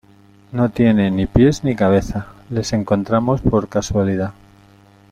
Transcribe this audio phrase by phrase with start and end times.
[0.51, 2.25] no tiene ni pies ni cabeza.
[2.49, 4.33] les encontramos por casualidad.